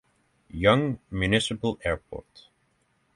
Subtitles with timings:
[0.55, 2.47] Young Municipal Airport.